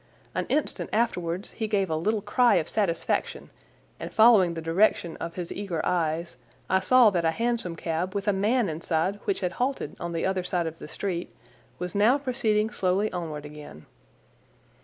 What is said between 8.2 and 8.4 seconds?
a